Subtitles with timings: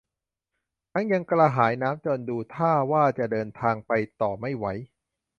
[0.91, 4.65] ทั้งยังกระหายน้ำจนดูท่าว่าจะเดินทางไปต่อไม่ไหว